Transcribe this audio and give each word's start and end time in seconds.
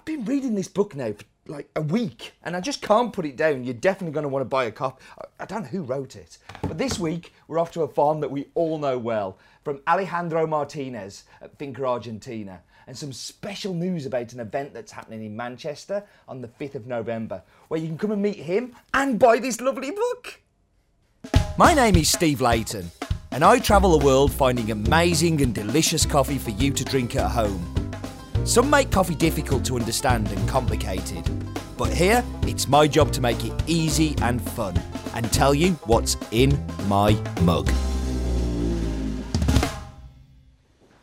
I've 0.00 0.06
been 0.06 0.24
reading 0.24 0.54
this 0.54 0.66
book 0.66 0.96
now 0.96 1.12
for 1.12 1.26
like 1.52 1.68
a 1.76 1.82
week 1.82 2.32
and 2.42 2.56
I 2.56 2.62
just 2.62 2.80
can't 2.80 3.12
put 3.12 3.26
it 3.26 3.36
down. 3.36 3.64
You're 3.64 3.74
definitely 3.74 4.14
going 4.14 4.22
to 4.22 4.30
want 4.30 4.40
to 4.40 4.48
buy 4.48 4.64
a 4.64 4.70
copy. 4.70 5.04
I 5.38 5.44
don't 5.44 5.64
know 5.64 5.68
who 5.68 5.82
wrote 5.82 6.16
it. 6.16 6.38
But 6.62 6.78
this 6.78 6.98
week, 6.98 7.34
we're 7.48 7.58
off 7.58 7.70
to 7.72 7.82
a 7.82 7.88
farm 7.88 8.20
that 8.20 8.30
we 8.30 8.46
all 8.54 8.78
know 8.78 8.96
well 8.96 9.36
from 9.62 9.82
Alejandro 9.86 10.46
Martinez 10.46 11.24
at 11.42 11.58
Finca 11.58 11.84
Argentina. 11.84 12.62
And 12.86 12.96
some 12.96 13.12
special 13.12 13.74
news 13.74 14.06
about 14.06 14.32
an 14.32 14.40
event 14.40 14.72
that's 14.72 14.90
happening 14.90 15.22
in 15.22 15.36
Manchester 15.36 16.02
on 16.26 16.40
the 16.40 16.48
5th 16.48 16.76
of 16.76 16.86
November, 16.86 17.42
where 17.68 17.78
you 17.78 17.86
can 17.86 17.98
come 17.98 18.12
and 18.12 18.22
meet 18.22 18.38
him 18.38 18.74
and 18.94 19.18
buy 19.18 19.38
this 19.38 19.60
lovely 19.60 19.90
book. 19.90 20.40
My 21.58 21.74
name 21.74 21.96
is 21.96 22.10
Steve 22.10 22.40
Leighton, 22.40 22.90
and 23.32 23.44
I 23.44 23.58
travel 23.58 23.98
the 23.98 24.06
world 24.06 24.32
finding 24.32 24.70
amazing 24.70 25.42
and 25.42 25.54
delicious 25.54 26.06
coffee 26.06 26.38
for 26.38 26.52
you 26.52 26.72
to 26.72 26.84
drink 26.84 27.16
at 27.16 27.30
home. 27.30 27.79
Some 28.44 28.70
make 28.70 28.90
coffee 28.90 29.14
difficult 29.14 29.64
to 29.66 29.76
understand 29.76 30.28
and 30.28 30.48
complicated, 30.48 31.28
but 31.76 31.92
here 31.92 32.24
it's 32.42 32.66
my 32.66 32.88
job 32.88 33.12
to 33.12 33.20
make 33.20 33.44
it 33.44 33.52
easy 33.66 34.16
and 34.22 34.40
fun 34.40 34.76
and 35.14 35.30
tell 35.30 35.54
you 35.54 35.72
what's 35.84 36.16
in 36.32 36.58
my 36.88 37.12
mug. 37.42 37.70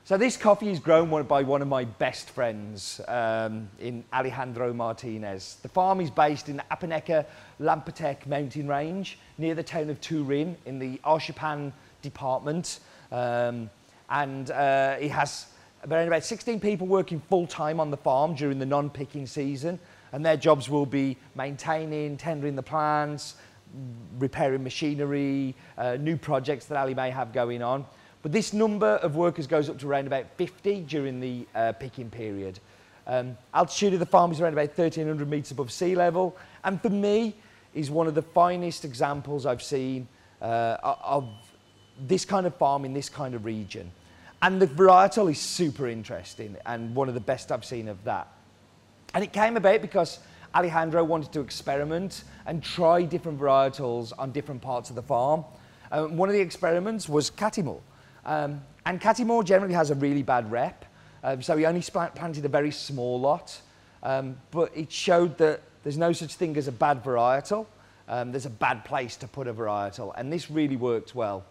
So 0.04 0.18
this 0.18 0.36
coffee 0.36 0.70
is 0.70 0.80
grown 0.80 1.10
by 1.24 1.44
one 1.44 1.62
of 1.62 1.68
my 1.68 1.84
best 1.84 2.32
friends 2.32 3.00
um, 3.08 3.70
in 3.80 4.04
Alejandro 4.12 4.74
Martinez. 4.74 5.58
The 5.62 5.70
farm 5.70 6.02
is 6.02 6.10
based 6.10 6.50
in 6.50 6.58
the 6.58 6.64
Apaneca 6.72 7.26
Ilamatepec 7.62 8.26
mountain 8.26 8.68
range 8.68 9.20
near 9.38 9.54
the 9.54 9.64
town 9.64 9.90
of 9.90 10.02
Turin 10.02 10.58
in 10.66 10.80
the 10.80 10.98
Ahuachapán 11.06 11.72
department. 12.02 12.80
Um, 13.12 13.70
and 14.10 14.50
uh, 14.50 14.96
he 14.96 15.10
has 15.10 15.48
around 15.90 16.08
about 16.08 16.24
16 16.24 16.60
people 16.60 16.88
working 16.88 17.22
full-time 17.30 17.80
on 17.80 17.92
the 17.92 17.98
farm 17.98 18.36
during 18.36 18.60
the 18.60 18.66
non-picking 18.66 19.28
season. 19.28 19.80
And 20.12 20.26
their 20.26 20.38
jobs 20.38 20.70
will 20.70 20.86
be 20.86 21.18
maintaining, 21.36 22.18
tendering 22.18 22.56
the 22.56 22.64
plants, 22.64 23.36
repairing 24.18 24.64
machinery, 24.64 25.56
uh, 25.78 25.98
new 25.98 26.18
projects 26.18 26.66
that 26.66 26.78
Ali 26.78 26.94
may 26.94 27.10
have 27.10 27.34
going 27.34 27.62
on. 27.62 27.86
But 28.22 28.32
this 28.32 28.54
number 28.54 28.96
of 28.98 29.16
workers 29.16 29.48
goes 29.48 29.70
up 29.70 29.78
to 29.80 29.90
around 29.90 30.08
about 30.08 30.26
50 30.38 30.82
during 30.82 31.20
the 31.20 31.48
uh, 31.54 31.74
picking 31.74 32.10
period. 32.10 32.60
Um, 33.06 33.38
altitude 33.54 33.94
of 33.94 34.00
the 34.00 34.06
farm 34.06 34.32
is 34.32 34.42
around 34.42 34.54
about 34.54 34.68
1,300 34.68 35.30
metres 35.30 35.52
above 35.52 35.72
sea 35.72 35.96
level. 35.96 36.36
And 36.64 36.82
for 36.82 36.90
me, 36.90 37.36
is 37.74 37.92
one 37.92 38.08
of 38.08 38.16
the 38.16 38.22
finest 38.22 38.84
examples 38.86 39.46
I've 39.46 39.62
seen 39.62 40.08
uh, 40.42 40.78
of 40.82 41.30
this 42.08 42.26
kind 42.26 42.46
of 42.46 42.56
farm 42.56 42.86
in 42.86 42.94
this 42.94 43.08
kind 43.08 43.36
of 43.36 43.46
region. 43.46 43.92
And 44.42 44.62
the 44.62 44.68
varietal 44.68 45.32
is 45.32 45.40
super 45.40 45.88
interesting 45.88 46.56
and 46.66 46.94
one 46.96 47.08
of 47.08 47.16
the 47.16 47.20
best 47.20 47.52
I've 47.52 47.66
seen 47.66 47.88
of 47.88 48.04
that. 48.04 48.28
And 49.14 49.24
it 49.24 49.34
came 49.34 49.58
about 49.58 49.82
because 49.82 50.20
Alejandro 50.54 51.04
wanted 51.04 51.32
to 51.34 51.42
experiment 51.42 52.24
and 52.46 52.64
try 52.64 53.02
different 53.04 53.40
varietals 53.40 54.14
on 54.18 54.32
different 54.32 54.62
parts 54.62 54.90
of 54.90 54.96
the 54.96 55.02
farm. 55.02 55.44
Um, 55.92 56.18
one 56.18 56.30
of 56.30 56.34
the 56.34 56.42
experiments 56.42 57.10
was 57.10 57.32
Catimor. 57.32 57.80
Um, 58.26 58.62
and 58.86 59.02
Catimor 59.02 59.44
generally 59.44 59.74
has 59.74 59.90
a 59.90 59.96
really 59.96 60.24
bad 60.24 60.52
rep. 60.52 60.86
Um, 61.24 61.42
so 61.42 61.58
he 61.58 61.66
only 61.66 61.82
planted 61.82 62.46
a 62.46 62.50
very 62.50 62.72
small 62.72 63.20
lot. 63.20 63.60
Um, 64.04 64.38
but 64.52 64.72
it 64.76 64.92
showed 64.92 65.38
that 65.40 65.62
there's 65.84 65.98
no 65.98 66.14
such 66.14 66.36
thing 66.36 66.58
as 66.58 66.68
a 66.68 66.72
bad 66.72 67.04
varietal. 67.04 67.66
Um, 68.08 68.32
there's 68.32 68.46
a 68.46 68.52
bad 68.52 68.86
place 68.86 69.16
to 69.18 69.28
put 69.28 69.48
a 69.48 69.54
varietal. 69.54 70.14
And 70.16 70.32
this 70.32 70.50
really 70.52 70.78
worked 70.78 71.16
well. 71.16 71.44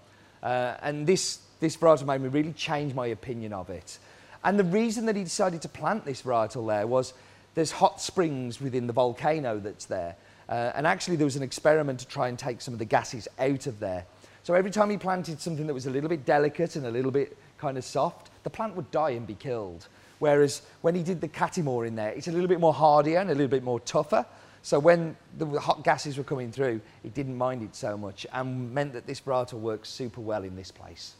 Uh, 0.42 0.74
and 0.82 1.06
this, 1.06 1.40
this 1.60 1.76
varietal 1.76 2.06
made 2.06 2.20
me 2.20 2.28
really 2.28 2.52
change 2.52 2.94
my 2.94 3.06
opinion 3.06 3.52
of 3.52 3.70
it. 3.70 3.98
And 4.44 4.58
the 4.58 4.64
reason 4.64 5.06
that 5.06 5.16
he 5.16 5.24
decided 5.24 5.62
to 5.62 5.68
plant 5.68 6.04
this 6.04 6.22
varietal 6.22 6.66
there 6.66 6.86
was 6.86 7.14
there's 7.54 7.72
hot 7.72 8.00
springs 8.00 8.60
within 8.60 8.86
the 8.86 8.92
volcano 8.92 9.58
that's 9.58 9.86
there. 9.86 10.14
Uh, 10.48 10.72
and 10.74 10.86
actually 10.86 11.16
there 11.16 11.24
was 11.24 11.36
an 11.36 11.42
experiment 11.42 11.98
to 12.00 12.06
try 12.06 12.28
and 12.28 12.38
take 12.38 12.60
some 12.60 12.74
of 12.74 12.78
the 12.78 12.84
gases 12.84 13.26
out 13.38 13.66
of 13.66 13.80
there. 13.80 14.04
So 14.44 14.54
every 14.54 14.70
time 14.70 14.90
he 14.90 14.96
planted 14.96 15.40
something 15.40 15.66
that 15.66 15.74
was 15.74 15.86
a 15.86 15.90
little 15.90 16.08
bit 16.08 16.24
delicate 16.24 16.76
and 16.76 16.86
a 16.86 16.90
little 16.90 17.10
bit 17.10 17.36
kind 17.58 17.76
of 17.76 17.84
soft, 17.84 18.30
the 18.44 18.50
plant 18.50 18.76
would 18.76 18.90
die 18.92 19.10
and 19.10 19.26
be 19.26 19.34
killed. 19.34 19.88
Whereas 20.18 20.62
when 20.82 20.94
he 20.94 21.02
did 21.02 21.20
the 21.20 21.28
Catimor 21.28 21.86
in 21.86 21.96
there, 21.96 22.10
it's 22.10 22.28
a 22.28 22.32
little 22.32 22.46
bit 22.46 22.60
more 22.60 22.72
hardier 22.72 23.18
and 23.18 23.30
a 23.30 23.34
little 23.34 23.50
bit 23.50 23.64
more 23.64 23.80
tougher. 23.80 24.24
So 24.62 24.78
when 24.78 25.16
the 25.38 25.46
hot 25.58 25.82
gases 25.82 26.18
were 26.18 26.24
coming 26.24 26.52
through, 26.52 26.80
it 27.02 27.14
didn't 27.14 27.36
mind 27.36 27.62
it 27.62 27.74
so 27.74 27.96
much 27.96 28.26
and 28.32 28.72
meant 28.72 28.92
that 28.92 29.06
this 29.06 29.20
varietal 29.20 29.60
works 29.60 29.88
super 29.88 30.20
well 30.20 30.44
in 30.44 30.54
this 30.54 30.70
place. 30.70 31.14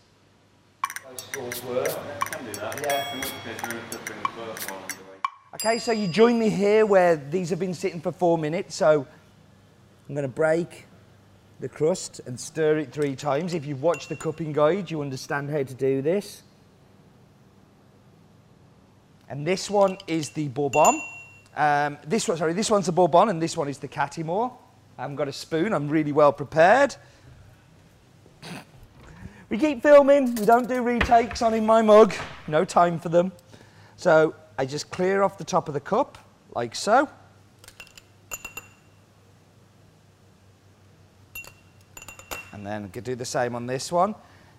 Okay, 5.54 5.78
so 5.78 5.92
you 5.92 6.08
join 6.08 6.38
me 6.38 6.48
here 6.48 6.84
where 6.84 7.16
these 7.16 7.50
have 7.50 7.58
been 7.58 7.74
sitting 7.74 8.00
for 8.00 8.10
four 8.10 8.36
minutes. 8.36 8.74
So 8.74 9.06
I'm 10.08 10.14
going 10.14 10.26
to 10.26 10.28
break 10.28 10.86
the 11.60 11.68
crust 11.68 12.20
and 12.26 12.38
stir 12.38 12.78
it 12.78 12.92
three 12.92 13.14
times. 13.14 13.54
If 13.54 13.66
you've 13.66 13.82
watched 13.82 14.08
the 14.08 14.16
cupping 14.16 14.52
guide, 14.52 14.90
you 14.90 15.00
understand 15.00 15.48
how 15.50 15.62
to 15.62 15.74
do 15.74 16.02
this. 16.02 16.42
And 19.28 19.46
this 19.46 19.70
one 19.70 19.98
is 20.06 20.30
the 20.30 20.48
Bourbon. 20.48 21.00
Um, 21.56 21.98
this 22.06 22.28
one, 22.28 22.36
sorry, 22.36 22.52
this 22.52 22.70
one's 22.70 22.86
the 22.86 22.92
Bourbon 22.92 23.28
and 23.28 23.40
this 23.40 23.56
one 23.56 23.68
is 23.68 23.78
the 23.78 23.88
Catimor. 23.88 24.52
I 24.98 25.02
haven't 25.02 25.16
got 25.16 25.28
a 25.28 25.32
spoon, 25.32 25.72
I'm 25.72 25.88
really 25.88 26.12
well 26.12 26.32
prepared. 26.32 26.96
We 29.48 29.58
keep 29.58 29.80
filming, 29.80 30.34
we 30.34 30.44
don't 30.44 30.68
do 30.68 30.82
retakes 30.82 31.40
on 31.40 31.54
in 31.54 31.64
my 31.64 31.80
mug, 31.80 32.12
no 32.48 32.64
time 32.64 32.98
for 32.98 33.10
them. 33.10 33.30
So 33.94 34.34
I 34.58 34.66
just 34.66 34.90
clear 34.90 35.22
off 35.22 35.38
the 35.38 35.44
top 35.44 35.68
of 35.68 35.74
the 35.74 35.80
cup, 35.80 36.18
like 36.54 36.74
so. 36.74 37.08
And 42.52 42.66
then 42.66 42.88
do 42.88 43.14
the 43.14 43.24
same 43.24 43.54
on 43.54 43.66
this 43.66 43.92
one. 43.92 44.16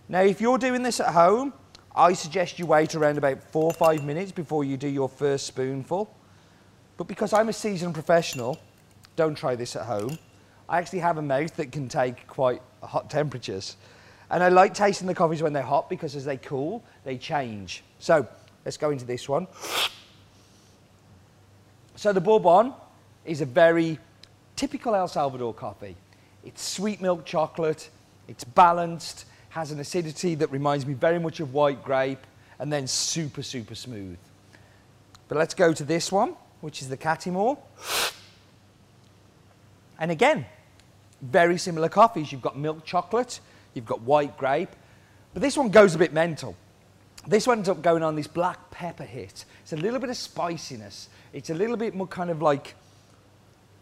Now, 0.08 0.22
if 0.22 0.40
you're 0.40 0.58
doing 0.58 0.84
this 0.84 1.02
at 1.02 1.14
home, 1.14 1.52
I 1.94 2.14
suggest 2.14 2.58
you 2.58 2.66
wait 2.66 2.96
around 2.96 3.18
about 3.18 3.44
four 3.44 3.66
or 3.66 3.74
five 3.74 4.06
minutes 4.06 4.32
before 4.32 4.64
you 4.64 4.78
do 4.78 4.88
your 4.88 5.10
first 5.10 5.48
spoonful. 5.48 6.16
But 6.96 7.08
because 7.08 7.34
I'm 7.34 7.50
a 7.50 7.54
seasoned 7.54 7.94
professional, 7.94 8.58
don't 9.18 9.36
try 9.36 9.56
this 9.56 9.76
at 9.76 9.86
home. 9.86 10.18
I 10.70 10.78
actually 10.78 11.00
have 11.00 11.18
a 11.18 11.22
mouth 11.22 11.56
that 11.58 11.74
can 11.74 11.90
take 11.90 12.26
quite 12.28 12.62
hot 12.82 13.10
temperatures. 13.10 13.76
And 14.30 14.44
I 14.44 14.50
like 14.50 14.74
tasting 14.74 15.08
the 15.08 15.16
coffees 15.16 15.42
when 15.42 15.54
they're 15.54 15.64
hot 15.64 15.90
because 15.90 16.16
as 16.16 16.26
they 16.26 16.38
cool, 16.38 16.84
they 17.04 17.18
change. 17.18 17.84
So 18.00 18.28
let's 18.66 18.78
go 18.78 18.90
into 18.90 19.06
this 19.06 19.30
one. 19.30 19.48
So 21.96 22.14
the 22.14 22.22
Bourbon 22.22 22.74
is 23.26 23.42
a 23.42 23.46
very 23.46 24.00
typical 24.56 24.94
El 24.96 25.08
Salvador 25.08 25.54
coffee. 25.54 25.96
It's 26.44 26.62
sweet 26.62 27.02
milk 27.02 27.26
chocolate, 27.26 27.90
it's 28.28 28.44
balanced, 28.44 29.26
has 29.50 29.72
an 29.72 29.80
acidity 29.80 30.36
that 30.36 30.52
reminds 30.52 30.86
me 30.86 30.94
very 30.94 31.20
much 31.20 31.40
of 31.40 31.54
white 31.54 31.84
grape, 31.84 32.26
and 32.60 32.72
then 32.72 32.88
super, 32.88 33.42
super 33.42 33.76
smooth. 33.76 34.18
But 35.28 35.38
let's 35.38 35.54
go 35.54 35.74
to 35.74 35.84
this 35.84 36.12
one, 36.12 36.36
which 36.62 36.82
is 36.82 36.90
the 36.90 36.98
Catimor. 36.98 37.58
And 40.00 40.12
again, 40.12 40.46
very 41.22 41.58
similar 41.58 41.90
coffees. 41.90 42.32
You've 42.32 42.42
got 42.42 42.58
milk 42.58 42.86
chocolate, 42.86 43.40
you've 43.78 43.86
got 43.86 44.02
white 44.02 44.38
grape, 44.38 44.76
but 45.34 45.42
this 45.42 45.56
one 45.56 45.70
goes 45.70 45.96
a 45.96 45.98
bit 45.98 46.12
mental. 46.12 46.56
This 47.28 47.48
one 47.48 47.60
ends 47.60 47.70
up 47.70 47.82
going 47.82 48.04
on 48.04 48.16
this 48.16 48.28
black 48.28 48.72
pepper 48.72 49.04
hit. 49.04 49.46
It's 49.62 49.74
a 49.74 49.78
little 49.78 50.00
bit 50.00 50.10
of 50.10 50.18
spiciness. 50.18 51.10
It's 51.32 51.50
a 51.50 51.54
little 51.54 51.78
bit 51.78 51.96
more 51.96 52.08
kind 52.08 52.30
of 52.30 52.42
like 52.42 52.76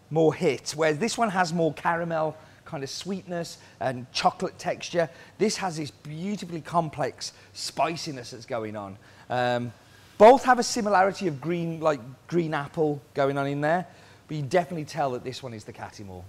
more 0.09 0.33
hit, 0.33 0.73
whereas 0.75 0.99
this 0.99 1.17
one 1.17 1.29
has 1.29 1.53
more 1.53 1.73
caramel 1.73 2.35
kind 2.65 2.83
of 2.83 2.89
sweetness 2.89 3.59
and 3.79 4.11
chocolate 4.11 4.57
texture. 4.57 5.09
This 5.37 5.55
has 5.57 5.77
this 5.77 5.91
beautifully 5.91 6.61
complex 6.61 7.33
spiciness 7.53 8.31
that's 8.31 8.45
going 8.45 8.75
on. 8.75 8.97
Um, 9.29 9.71
both 10.17 10.43
have 10.45 10.59
a 10.59 10.63
similarity 10.63 11.27
of 11.27 11.39
green, 11.39 11.79
like 11.79 11.99
green 12.27 12.53
apple 12.53 13.01
going 13.13 13.37
on 13.37 13.47
in 13.47 13.61
there, 13.61 13.85
but 14.27 14.37
you 14.37 14.43
definitely 14.43 14.85
tell 14.85 15.11
that 15.11 15.23
this 15.23 15.43
one 15.43 15.53
is 15.53 15.63
the 15.63 15.73
Catimor. 15.73 16.23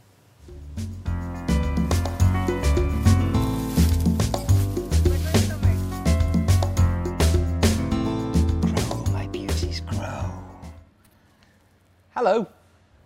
Hello, 12.16 12.46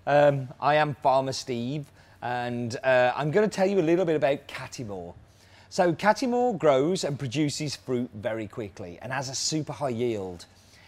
um, 0.06 0.46
I 0.60 0.76
am 0.76 0.94
Farmer 1.02 1.32
Steve 1.32 1.84
and 2.22 2.76
uh, 2.84 3.12
I'm 3.16 3.32
going 3.32 3.50
to 3.50 3.52
tell 3.52 3.66
you 3.66 3.80
a 3.80 3.82
little 3.82 4.04
bit 4.04 4.14
about 4.14 4.46
Catimor. 4.46 5.14
So 5.68 5.92
Catimor 5.92 6.56
grows 6.56 7.02
and 7.02 7.18
produces 7.18 7.74
fruit 7.74 8.08
very 8.14 8.46
quickly 8.46 9.00
and 9.02 9.12
has 9.12 9.28
a 9.28 9.34
super 9.34 9.72
high 9.72 9.88
yield. 9.88 10.46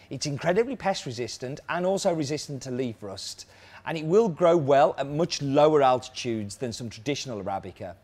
It's 0.09 0.27
incredibly 0.27 0.77
pest 0.77 1.05
resistant 1.05 1.59
and 1.69 1.85
also 1.85 2.15
resistant 2.15 2.63
to 2.63 2.71
leaf 2.71 2.95
rust 3.01 3.47
and 3.87 3.99
it 3.99 4.05
will 4.05 4.29
grow 4.29 4.57
well 4.57 4.95
at 4.99 5.09
much 5.09 5.43
lower 5.43 5.83
altitudes 5.83 6.55
than 6.55 6.73
some 6.73 6.89
traditional 6.89 7.43
Arabica. 7.43 7.97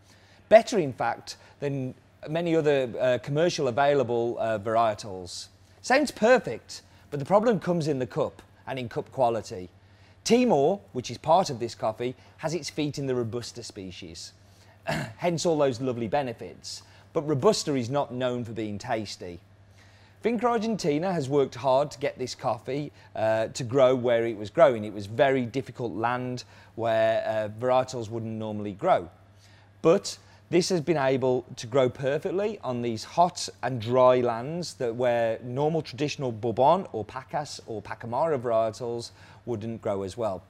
Better 0.49 0.81
in 0.81 0.93
fact 0.93 1.37
than 1.61 1.95
many 2.29 2.57
other 2.57 2.93
uh, 2.99 3.19
commercial 3.23 3.69
available 3.69 4.37
uh, 4.41 4.59
varietals. 4.59 5.47
Sounds 5.81 6.11
perfect, 6.11 6.83
but 7.13 7.21
the 7.21 7.25
problem 7.25 7.61
comes 7.61 7.87
in 7.87 8.01
the 8.01 8.07
cup 8.07 8.43
and 8.67 8.81
in 8.81 8.89
cup 8.89 9.13
quality. 9.13 9.71
Timor, 10.29 10.81
which 10.93 11.11
is 11.11 11.17
part 11.17 11.49
of 11.49 11.59
this 11.59 11.75
coffee, 11.75 12.15
has 12.37 12.53
its 12.53 12.69
feet 12.69 12.99
in 12.99 13.07
the 13.07 13.15
Robusta 13.15 13.63
species, 13.63 14.35
hence 14.85 15.47
all 15.47 15.57
those 15.57 15.81
lovely 15.81 16.07
benefits. 16.07 16.83
But 17.15 17.23
Robusta 17.23 17.75
is 17.77 17.89
not 17.89 18.13
known 18.13 18.45
for 18.45 18.53
being 18.53 18.77
tasty. 18.77 19.41
Finca 20.21 20.47
Argentina 20.47 21.15
has 21.15 21.31
worked 21.31 21.55
hard 21.55 21.91
to 21.93 21.99
get 21.99 22.19
this 22.19 22.35
coffee 22.35 22.93
uh, 23.17 23.47
to 23.47 23.65
grow 23.65 23.95
where 23.95 24.27
it 24.27 24.37
was 24.37 24.51
growing. 24.51 24.85
It 24.85 24.93
was 24.93 25.07
very 25.07 25.47
difficult 25.47 25.95
land 25.95 26.45
where 26.75 27.25
uh, 27.27 27.49
varietals 27.59 28.11
wouldn't 28.11 28.39
normally 28.39 28.73
grow. 28.73 29.09
But 29.81 30.19
this 30.51 30.71
has 30.71 30.81
been 30.81 30.97
able 30.97 31.45
to 31.57 31.67
grow 31.67 31.91
perfectly 31.91 32.59
on 32.65 32.81
these 32.81 33.05
hot 33.05 33.51
and 33.63 33.81
dry 33.81 34.21
lands 34.21 34.75
that 34.75 34.95
where 34.95 35.39
normal 35.43 35.83
traditional 35.83 36.33
Bourbon 36.33 36.87
or 36.93 37.05
Pacas 37.05 37.61
or 37.67 37.83
Pacamara 37.83 38.39
varietals 38.41 39.11
wouldn't 39.49 39.83
grow 39.83 40.05
as 40.05 40.17
well. 40.17 40.45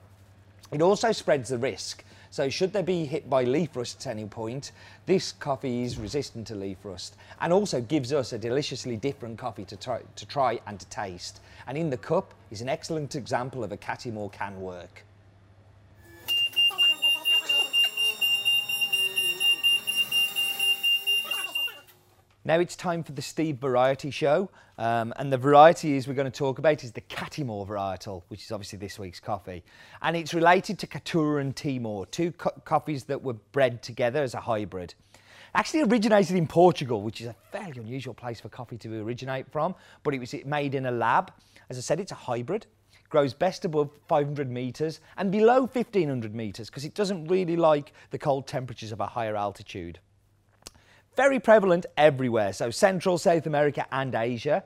It 0.71 0.83
also 0.83 1.13
spreads 1.13 1.49
the 1.49 1.57
risk. 1.57 2.05
So 2.31 2.51
should 2.51 2.75
they 2.75 2.83
be 2.83 3.07
hit 3.07 3.31
by 3.31 3.45
leaf 3.45 3.75
rust 3.75 4.07
at 4.07 4.11
any 4.11 4.27
point, 4.27 4.73
this 5.07 5.33
coffee 5.33 5.83
is 5.85 5.97
resistant 5.97 6.47
to 6.49 6.55
leaf 6.55 6.77
rust 6.83 7.17
and 7.41 7.55
also 7.55 7.81
gives 7.81 8.13
us 8.13 8.35
a 8.35 8.39
deliciously 8.39 8.99
different 8.99 9.39
coffee 9.39 9.65
to 9.65 9.77
try, 9.77 10.03
to 10.17 10.27
try 10.27 10.61
and 10.67 10.79
to 10.79 10.87
taste. 10.89 11.41
And 11.67 11.79
in 11.79 11.89
the 11.89 11.97
cup 11.97 12.35
is 12.51 12.61
an 12.61 12.69
excellent 12.69 13.15
example 13.15 13.65
of 13.65 13.73
a 13.73 13.79
Catimor 13.79 14.31
can 14.31 14.61
work. 14.61 15.05
Now 22.49 22.61
it's 22.61 22.77
time 22.77 23.03
for 23.03 23.13
the 23.13 23.21
Steve 23.21 23.59
Variety 23.59 24.11
Show, 24.11 24.49
um, 24.79 25.13
and 25.17 25.31
the 25.31 25.37
varieties 25.37 26.09
we're 26.09 26.15
going 26.15 26.33
to 26.33 26.39
talk 26.39 26.59
about 26.59 26.83
is 26.83 26.93
the 26.93 27.03
Catimor 27.03 27.69
varietal, 27.69 28.23
which 28.29 28.43
is 28.43 28.51
obviously 28.51 28.79
this 28.79 28.99
week's 28.99 29.21
coffee. 29.21 29.63
And 30.01 30.17
it's 30.17 30.33
related 30.33 30.79
to 30.79 30.87
Caturra 30.87 31.43
and 31.43 31.55
Timor, 31.55 32.07
two 32.07 32.33
co 32.33 32.49
coffees 32.65 33.05
that 33.05 33.23
were 33.23 33.35
bred 33.35 33.83
together 33.83 34.23
as 34.23 34.33
a 34.33 34.41
hybrid. 34.41 34.95
Actually 35.55 35.83
originated 35.83 36.37
in 36.37 36.47
Portugal, 36.47 37.03
which 37.03 37.21
is 37.21 37.27
a 37.27 37.37
fairly 37.53 37.83
unusual 37.83 38.15
place 38.15 38.41
for 38.41 38.49
coffee 38.49 38.79
to 38.79 38.99
originate 39.03 39.53
from, 39.53 39.75
but 40.03 40.15
it 40.15 40.19
was 40.19 40.35
made 40.47 40.75
in 40.75 40.87
a 40.87 40.91
lab. 40.91 41.31
As 41.69 41.77
I 41.77 41.83
said, 41.83 42.01
it's 42.01 42.13
a 42.13 42.15
hybrid 42.15 42.65
grows 43.11 43.35
best 43.35 43.67
above 43.67 43.91
500 44.07 44.51
metres 44.51 45.01
and 45.19 45.31
below 45.31 45.61
1500 45.61 46.35
metres 46.35 46.69
because 46.69 46.85
it 46.87 46.95
doesn't 46.95 47.27
really 47.27 47.57
like 47.57 47.93
the 48.11 48.19
cold 48.19 48.47
temperatures 48.47 48.93
of 48.93 49.01
a 49.01 49.07
higher 49.07 49.35
altitude 49.35 49.99
very 51.19 51.41
prevalent 51.41 51.85
everywhere, 51.97 52.53
so 52.53 52.71
Central, 52.71 53.19
South 53.19 53.45
America 53.45 53.85
and 53.91 54.15
Asia. 54.15 54.63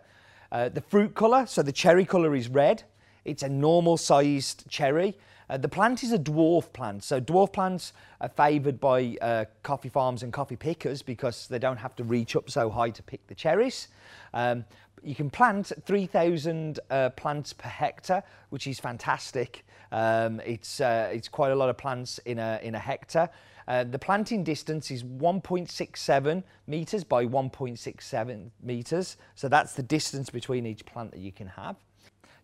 Uh, 0.53 0.69
the 0.69 0.83
fruit 0.83 1.15
colour, 1.15 1.47
so 1.47 1.63
the 1.63 1.73
cherry 1.73 2.05
colour 2.05 2.35
is 2.35 2.51
red. 2.51 2.83
It's 3.25 3.43
a 3.43 3.49
normal 3.49 3.97
sized 3.97 4.69
cherry. 4.69 5.17
Uh, 5.53 5.59
the 5.59 5.69
plant 5.69 6.03
is 6.03 6.13
a 6.13 6.19
dwarf 6.19 6.73
plant, 6.73 7.05
so 7.05 7.21
dwarf 7.21 7.53
plants 7.53 7.93
are 8.23 8.31
favoured 8.31 8.81
by 8.81 9.15
uh, 9.21 9.45
coffee 9.63 9.91
farms 9.91 10.23
and 10.23 10.33
coffee 10.33 10.57
pickers 10.57 11.03
because 11.03 11.47
they 11.49 11.59
don't 11.59 11.77
have 11.77 11.95
to 11.95 12.03
reach 12.05 12.35
up 12.35 12.49
so 12.49 12.71
high 12.71 12.89
to 12.89 13.03
pick 13.03 13.27
the 13.27 13.35
cherries. 13.35 13.89
Um, 14.33 14.65
you 15.03 15.15
can 15.15 15.29
plant 15.29 15.71
3,000 15.85 16.81
uh, 16.89 17.11
plants 17.11 17.53
per 17.53 17.69
hectare, 17.69 18.23
which 18.49 18.67
is 18.67 18.81
fantastic. 18.81 19.67
Um, 19.91 20.41
it's, 20.41 20.81
uh, 20.81 21.11
it's 21.13 21.29
quite 21.29 21.53
a 21.53 21.55
lot 21.55 21.69
of 21.69 21.77
plants 21.77 22.17
in 22.25 22.39
a, 22.39 22.59
in 22.63 22.75
a 22.75 22.79
hectare. 22.79 23.29
Uh, 23.69 23.85
the 23.85 23.99
planting 23.99 24.45
distance 24.45 24.91
is 24.91 25.05
1.67 25.05 26.43
metres 26.67 27.05
by 27.05 27.27
1.67 27.27 28.51
metres. 28.63 29.19
So 29.35 29.51
that's 29.51 29.75
the 29.75 29.83
distance 29.83 30.31
between 30.31 30.65
each 30.65 30.87
plant 30.87 31.11
that 31.11 31.21
you 31.21 31.31
can 31.31 31.49
have. 31.49 31.77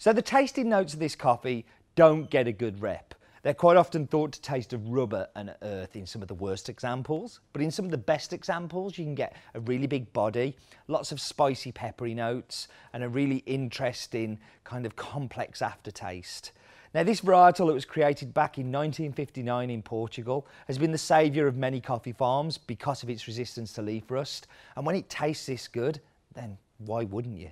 So 0.01 0.13
the 0.13 0.23
tasting 0.23 0.69
notes 0.69 0.95
of 0.95 1.01
this 1.01 1.17
coffee 1.17 1.65
don't 1.99 2.31
get 2.31 2.47
a 2.47 2.53
good 2.53 2.81
rep. 2.81 3.13
They're 3.43 3.53
quite 3.53 3.77
often 3.77 4.07
thought 4.07 4.31
to 4.31 4.41
taste 4.41 4.73
of 4.73 4.89
rubber 4.89 5.27
and 5.35 5.53
earth 5.63 5.97
in 5.97 6.07
some 6.07 6.23
of 6.23 6.29
the 6.29 6.35
worst 6.35 6.69
examples, 6.69 7.41
but 7.53 7.61
in 7.61 7.73
some 7.73 7.85
of 7.85 7.91
the 7.91 7.99
best 7.99 8.33
examples, 8.33 8.97
you 8.97 9.05
can 9.05 9.17
get 9.17 9.35
a 9.57 9.59
really 9.59 9.89
big 9.89 10.13
body, 10.13 10.57
lots 10.87 11.11
of 11.11 11.21
spicy, 11.21 11.73
peppery 11.73 12.15
notes, 12.15 12.69
and 12.93 13.03
a 13.03 13.09
really 13.09 13.39
interesting 13.47 14.39
kind 14.63 14.87
of 14.87 14.95
complex 14.95 15.61
aftertaste. 15.61 16.53
Now, 16.95 17.03
this 17.03 17.21
varietal 17.21 17.67
that 17.67 17.75
was 17.75 17.85
created 17.85 18.33
back 18.33 18.59
in 18.59 18.67
1959 18.67 19.69
in 19.69 19.83
Portugal 19.83 20.47
has 20.69 20.79
been 20.79 20.93
the 20.93 20.99
saviour 20.99 21.49
of 21.49 21.57
many 21.57 21.81
coffee 21.81 22.13
farms 22.13 22.59
because 22.59 23.03
of 23.03 23.11
its 23.11 23.27
resistance 23.27 23.73
to 23.73 23.83
leaf 23.83 24.09
rust. 24.09 24.47
And 24.77 24.87
when 24.87 24.95
it 24.95 25.09
tastes 25.09 25.47
this 25.47 25.67
good, 25.67 25.99
then 26.33 26.59
why 26.79 27.03
wouldn't 27.03 27.39
you? 27.39 27.51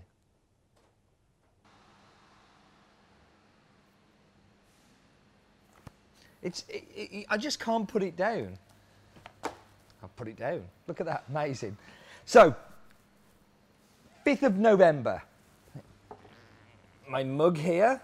It's, 6.47 6.65
it, 6.69 6.85
it, 6.95 7.27
I 7.29 7.39
just 7.39 7.59
can't 7.59 7.89
put 7.89 8.05
it 8.05 8.17
down. 8.17 8.57
I'll 9.43 10.11
put 10.15 10.29
it 10.29 10.37
down. 10.37 10.63
Look 10.87 11.01
at 11.01 11.07
that, 11.07 11.25
amazing. 11.29 11.77
So, 12.25 12.55
5th 14.25 14.45
of 14.45 14.57
November. 14.57 15.25
My 17.09 17.25
mug 17.25 17.59
here 17.59 18.01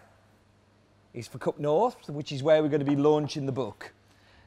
is 1.15 1.29
for 1.29 1.39
Cup 1.39 1.61
North, 1.61 2.09
which 2.11 2.33
is 2.33 2.43
where 2.43 2.61
we're 2.65 2.69
going 2.69 2.85
to 2.85 2.91
be 2.91 2.97
launching 2.97 3.47
the 3.47 3.53
book. 3.53 3.93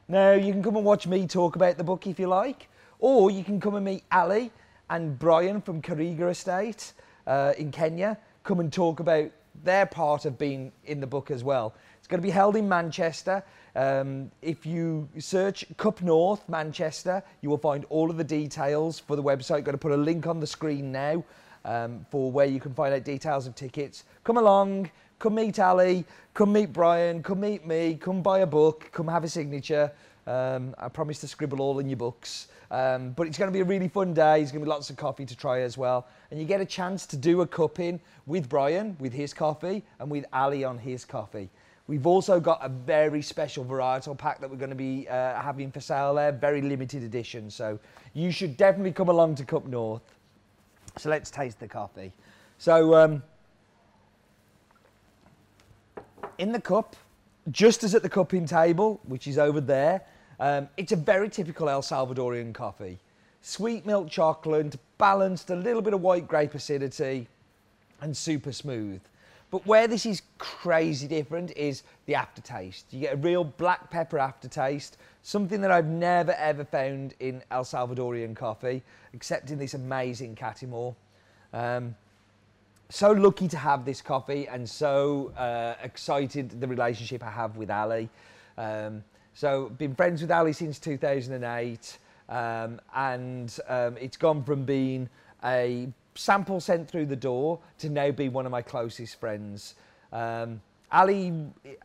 Now, 0.08 0.32
you 0.32 0.52
can 0.52 0.62
come 0.62 0.76
and 0.76 0.84
watch 0.84 1.06
me 1.06 1.26
talk 1.26 1.56
about 1.56 1.78
the 1.78 1.84
book 1.84 2.06
if 2.06 2.18
you 2.18 2.26
like, 2.26 2.68
or 2.98 3.30
you 3.30 3.42
can 3.42 3.58
come 3.60 3.76
and 3.76 3.84
meet 3.86 4.04
Ali 4.12 4.50
and 4.90 5.18
Brian 5.18 5.62
from 5.62 5.80
Kariga 5.80 6.30
Estate 6.30 6.92
uh, 7.26 7.54
in 7.56 7.70
Kenya, 7.70 8.18
come 8.44 8.60
and 8.60 8.70
talk 8.70 9.00
about 9.00 9.30
their 9.64 9.86
part 9.86 10.26
of 10.26 10.36
being 10.36 10.70
in 10.84 11.00
the 11.00 11.06
book 11.06 11.30
as 11.30 11.42
well. 11.42 11.74
It's 12.06 12.06
going 12.06 12.20
to 12.20 12.26
be 12.26 12.30
held 12.30 12.54
in 12.54 12.68
Manchester. 12.68 13.42
Um, 13.76 14.32
if 14.42 14.66
you 14.66 15.08
search 15.18 15.64
Cup 15.76 16.02
North 16.02 16.48
Manchester, 16.48 17.22
you 17.42 17.50
will 17.50 17.58
find 17.58 17.84
all 17.90 18.10
of 18.10 18.16
the 18.16 18.24
details 18.24 18.98
for 18.98 19.14
the 19.14 19.22
website. 19.22 19.62
Going 19.62 19.72
to 19.72 19.78
put 19.78 19.92
a 19.92 19.96
link 19.96 20.26
on 20.26 20.40
the 20.40 20.46
screen 20.46 20.90
now 20.90 21.22
um, 21.64 22.04
for 22.10 22.32
where 22.32 22.46
you 22.46 22.58
can 22.58 22.74
find 22.74 22.92
out 22.92 23.04
details 23.04 23.46
of 23.46 23.54
tickets. 23.54 24.04
Come 24.24 24.38
along, 24.38 24.90
Come 25.18 25.36
meet 25.36 25.58
Ali, 25.58 26.04
come 26.34 26.52
meet 26.52 26.74
Brian, 26.74 27.22
come 27.22 27.40
meet 27.40 27.66
me, 27.66 27.94
come 27.94 28.20
buy 28.20 28.40
a 28.40 28.46
book, 28.46 28.90
come 28.92 29.08
have 29.08 29.24
a 29.24 29.28
signature. 29.28 29.90
Um, 30.26 30.74
I 30.76 30.90
promise 30.90 31.20
to 31.20 31.28
scribble 31.28 31.62
all 31.62 31.78
in 31.78 31.88
your 31.88 31.96
books. 31.96 32.48
Um, 32.70 33.12
but 33.12 33.26
it's 33.26 33.38
going 33.38 33.48
to 33.48 33.52
be 33.52 33.60
a 33.60 33.64
really 33.64 33.88
fun 33.88 34.12
day. 34.12 34.40
There's 34.40 34.52
going 34.52 34.60
to 34.60 34.66
be 34.66 34.70
lots 34.70 34.90
of 34.90 34.96
coffee 34.96 35.24
to 35.24 35.34
try 35.34 35.60
as 35.60 35.78
well. 35.78 36.06
And 36.30 36.38
you 36.38 36.44
get 36.44 36.60
a 36.60 36.66
chance 36.66 37.06
to 37.06 37.16
do 37.16 37.40
a 37.40 37.46
cupping 37.46 37.98
with 38.26 38.46
Brian, 38.46 38.94
with 39.00 39.14
his 39.14 39.32
coffee, 39.32 39.84
and 40.00 40.10
with 40.10 40.26
Ali 40.34 40.64
on 40.64 40.76
his 40.76 41.06
coffee. 41.06 41.48
We've 41.88 42.06
also 42.06 42.40
got 42.40 42.58
a 42.62 42.68
very 42.68 43.22
special 43.22 43.64
varietal 43.64 44.18
pack 44.18 44.40
that 44.40 44.50
we're 44.50 44.56
going 44.56 44.70
to 44.70 44.76
be 44.76 45.08
uh, 45.08 45.40
having 45.40 45.70
for 45.70 45.80
sale 45.80 46.14
there, 46.14 46.32
very 46.32 46.60
limited 46.60 47.04
edition. 47.04 47.48
So 47.48 47.78
you 48.12 48.32
should 48.32 48.56
definitely 48.56 48.92
come 48.92 49.08
along 49.08 49.36
to 49.36 49.44
Cup 49.44 49.66
North. 49.66 50.02
So 50.98 51.10
let's 51.10 51.30
taste 51.30 51.60
the 51.60 51.68
coffee. 51.68 52.12
So 52.58 52.94
um, 52.94 53.22
in 56.38 56.52
the 56.52 56.60
cup, 56.60 56.96
just 57.50 57.84
as 57.84 57.94
at 57.94 58.02
the 58.02 58.08
cupping 58.08 58.46
table, 58.46 59.00
which 59.04 59.28
is 59.28 59.38
over 59.38 59.60
there, 59.60 60.02
um, 60.40 60.68
it's 60.76 60.92
a 60.92 60.96
very 60.96 61.28
typical 61.28 61.68
El 61.68 61.82
Salvadorian 61.82 62.52
coffee. 62.52 62.98
Sweet 63.42 63.86
milk 63.86 64.10
chocolate, 64.10 64.76
balanced, 64.98 65.50
a 65.50 65.56
little 65.56 65.82
bit 65.82 65.94
of 65.94 66.00
white 66.00 66.26
grape 66.26 66.54
acidity, 66.54 67.28
and 68.00 68.16
super 68.16 68.52
smooth. 68.52 69.00
But 69.56 69.64
where 69.66 69.88
this 69.88 70.04
is 70.04 70.20
crazy 70.36 71.08
different 71.08 71.56
is 71.56 71.82
the 72.04 72.14
aftertaste. 72.14 72.92
You 72.92 73.00
get 73.00 73.14
a 73.14 73.16
real 73.16 73.42
black 73.42 73.88
pepper 73.88 74.18
aftertaste, 74.18 74.98
something 75.22 75.62
that 75.62 75.70
I've 75.70 75.86
never 75.86 76.32
ever 76.32 76.62
found 76.62 77.14
in 77.20 77.42
El 77.50 77.64
Salvadorian 77.64 78.36
coffee, 78.36 78.82
except 79.14 79.50
in 79.50 79.58
this 79.58 79.72
amazing 79.72 80.34
Catimor. 80.34 80.94
Um, 81.54 81.96
so 82.90 83.12
lucky 83.12 83.48
to 83.48 83.56
have 83.56 83.86
this 83.86 84.02
coffee 84.02 84.46
and 84.46 84.68
so 84.68 85.32
uh, 85.38 85.76
excited 85.82 86.60
the 86.60 86.66
relationship 86.68 87.24
I 87.24 87.30
have 87.30 87.56
with 87.56 87.70
Ali. 87.70 88.10
Um, 88.58 89.02
so 89.32 89.70
been 89.70 89.94
friends 89.94 90.20
with 90.20 90.30
Ali 90.32 90.52
since 90.52 90.78
2008 90.78 91.98
um, 92.28 92.78
and 92.94 93.58
um, 93.68 93.96
it's 93.96 94.18
gone 94.18 94.44
from 94.44 94.66
being 94.66 95.08
a 95.42 95.88
sample 96.16 96.60
sent 96.60 96.88
through 96.88 97.06
the 97.06 97.16
door 97.16 97.58
to 97.78 97.88
now 97.88 98.10
be 98.10 98.28
one 98.28 98.46
of 98.46 98.52
my 98.52 98.62
closest 98.62 99.20
friends. 99.20 99.74
Um, 100.12 100.60
Ali 100.92 101.32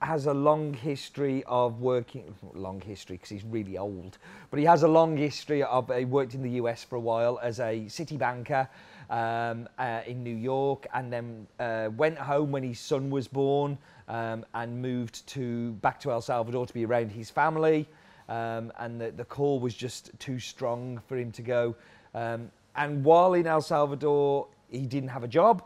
has 0.01 0.27
a 0.27 0.33
long 0.33 0.73
history 0.73 1.43
of 1.47 1.81
working, 1.81 2.35
long 2.53 2.79
history 2.79 3.15
because 3.15 3.29
he's 3.29 3.43
really 3.43 3.77
old, 3.77 4.19
but 4.51 4.59
he 4.59 4.65
has 4.65 4.83
a 4.83 4.88
long 4.88 5.17
history 5.17 5.63
of, 5.63 5.91
he 5.95 6.05
worked 6.05 6.35
in 6.35 6.43
the 6.43 6.51
US 6.51 6.83
for 6.83 6.97
a 6.97 7.00
while 7.00 7.39
as 7.41 7.59
a 7.59 7.88
city 7.88 8.15
banker 8.15 8.69
um, 9.09 9.67
uh, 9.79 10.01
in 10.05 10.23
New 10.23 10.35
York 10.35 10.85
and 10.93 11.11
then 11.11 11.47
uh, 11.59 11.89
went 11.97 12.17
home 12.17 12.51
when 12.51 12.63
his 12.63 12.79
son 12.79 13.09
was 13.09 13.27
born 13.27 13.77
um, 14.07 14.45
and 14.53 14.81
moved 14.81 15.25
to 15.27 15.71
back 15.81 16.00
to 16.01 16.11
El 16.11 16.21
Salvador 16.21 16.67
to 16.67 16.73
be 16.73 16.85
around 16.85 17.11
his 17.11 17.29
family. 17.29 17.88
Um, 18.29 18.71
and 18.79 19.01
the, 19.01 19.11
the 19.11 19.25
call 19.25 19.59
was 19.59 19.73
just 19.73 20.11
too 20.19 20.39
strong 20.39 21.01
for 21.07 21.17
him 21.17 21.31
to 21.33 21.41
go. 21.41 21.75
Um, 22.13 22.51
and 22.75 23.04
while 23.04 23.34
in 23.34 23.48
El 23.48 23.62
Salvador, 23.62 24.48
he 24.70 24.86
didn't 24.86 25.10
have 25.10 25.24
a 25.24 25.28
job. 25.28 25.63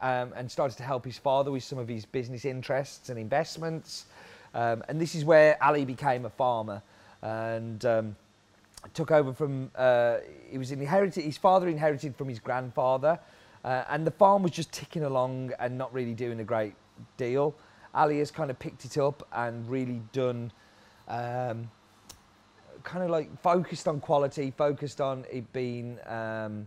um, 0.00 0.32
and 0.36 0.50
started 0.50 0.76
to 0.76 0.82
help 0.82 1.04
his 1.04 1.18
father 1.18 1.50
with 1.50 1.64
some 1.64 1.78
of 1.78 1.88
his 1.88 2.04
business 2.04 2.44
interests 2.44 3.08
and 3.08 3.18
investments. 3.18 4.06
Um, 4.54 4.82
and 4.88 5.00
this 5.00 5.14
is 5.14 5.24
where 5.24 5.62
Ali 5.62 5.84
became 5.84 6.24
a 6.24 6.30
farmer 6.30 6.82
and 7.22 7.84
um, 7.84 8.16
took 8.94 9.10
over 9.10 9.32
from, 9.32 9.70
uh, 9.74 10.18
he 10.50 10.58
was 10.58 10.70
inherited, 10.70 11.22
his 11.22 11.38
father 11.38 11.68
inherited 11.68 12.16
from 12.16 12.28
his 12.28 12.38
grandfather. 12.38 13.18
Uh, 13.64 13.84
and 13.90 14.06
the 14.06 14.10
farm 14.10 14.42
was 14.42 14.52
just 14.52 14.72
ticking 14.72 15.04
along 15.04 15.52
and 15.58 15.76
not 15.76 15.92
really 15.92 16.14
doing 16.14 16.40
a 16.40 16.44
great 16.44 16.74
deal. 17.16 17.54
Ali 17.94 18.18
has 18.18 18.30
kind 18.30 18.50
of 18.50 18.58
picked 18.58 18.84
it 18.84 18.98
up 18.98 19.26
and 19.32 19.68
really 19.68 20.02
done, 20.12 20.52
um, 21.08 21.70
kind 22.86 23.04
of 23.04 23.10
like 23.10 23.28
focused 23.42 23.88
on 23.88 24.00
quality, 24.00 24.52
focused 24.56 25.00
on 25.00 25.26
it 25.30 25.52
being 25.52 25.98
um, 26.06 26.66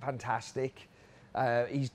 fantastic. 0.00 0.88
Uh, 1.34 1.64
he's 1.64 1.90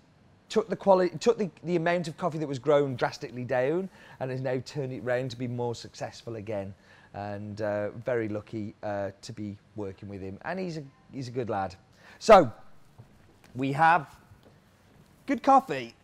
took 0.50 0.70
the 0.70 0.76
quality, 0.76 1.18
took 1.18 1.38
the, 1.38 1.50
the 1.64 1.76
amount 1.76 2.08
of 2.08 2.18
coffee 2.18 2.38
that 2.38 2.48
was 2.48 2.60
grown 2.60 2.96
drastically 2.96 3.44
down, 3.44 3.90
and 4.20 4.30
has 4.30 4.42
now 4.42 4.62
turned 4.66 4.94
it 4.94 5.04
round 5.04 5.32
to 5.32 5.38
be 5.38 5.48
more 5.48 5.74
successful 5.74 6.36
again. 6.36 6.74
And 7.14 7.62
uh, 7.62 7.90
very 8.06 8.28
lucky 8.28 8.76
uh, 8.84 9.12
to 9.22 9.34
be 9.34 9.58
working 9.76 10.10
with 10.10 10.22
him, 10.22 10.38
and 10.44 10.60
he's 10.60 10.78
a 10.78 10.84
he's 11.12 11.30
a 11.30 11.32
good 11.32 11.50
lad. 11.50 11.74
So 12.20 12.52
we 13.56 13.72
have 13.72 14.14
good 15.26 15.42
coffee. 15.42 15.96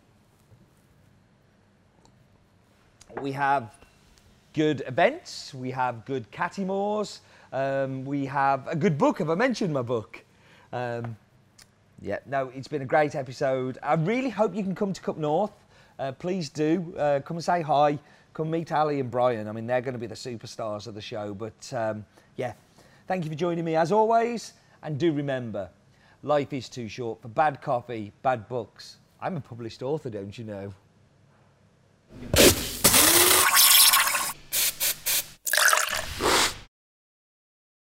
We 3.22 3.34
have 3.34 3.83
good 4.54 4.84
events. 4.86 5.54
We 5.54 5.72
have 5.72 6.06
good 6.06 6.32
Catimors. 6.32 7.20
Um, 7.52 8.06
we 8.06 8.26
have 8.26 8.68
a 8.68 8.76
good 8.76 8.98
book. 8.98 9.20
Have 9.20 9.30
I 9.30 9.36
mentioned 9.36 9.74
my 9.74 9.82
book? 9.82 10.24
Um, 10.72 11.18
yeah, 12.02 12.20
no, 12.26 12.52
it's 12.54 12.68
been 12.68 12.82
a 12.82 12.86
great 12.86 13.16
episode. 13.16 13.78
I 13.82 13.96
really 13.96 14.30
hope 14.30 14.56
you 14.56 14.64
can 14.64 14.76
come 14.76 14.94
to 14.94 15.02
Cup 15.02 15.18
North. 15.18 15.52
Uh, 15.98 16.12
please 16.12 16.50
do 16.50 16.94
uh, 16.98 17.20
come 17.22 17.38
and 17.38 17.44
say 17.44 17.62
hi. 17.62 17.98
Come 18.34 18.52
meet 18.52 18.72
Ali 18.72 19.00
and 19.00 19.10
Brian. 19.10 19.48
I 19.48 19.52
mean, 19.52 19.68
they're 19.68 19.82
going 19.82 19.94
to 19.94 20.00
be 20.00 20.08
the 20.08 20.16
superstars 20.16 20.88
of 20.88 20.96
the 20.96 21.02
show. 21.02 21.34
But 21.34 21.74
um, 21.74 22.06
yeah, 22.36 22.54
thank 23.08 23.24
you 23.24 23.30
for 23.30 23.38
joining 23.38 23.66
me 23.66 23.76
as 23.76 23.92
always. 23.92 24.54
And 24.82 25.00
do 25.00 25.14
remember, 25.14 25.70
life 26.24 26.54
is 26.54 26.70
too 26.70 26.88
short 26.88 27.22
for 27.22 27.28
bad 27.28 27.62
coffee, 27.62 28.12
bad 28.22 28.48
books. 28.48 28.98
I'm 29.22 29.38
a 29.38 29.42
published 29.42 29.82
author, 29.82 30.10
don't 30.10 30.38
you 30.38 30.44
know? 30.44 30.74